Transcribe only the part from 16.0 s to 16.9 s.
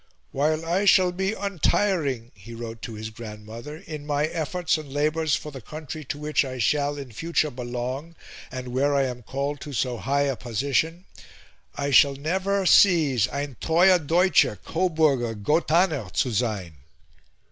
zu sein."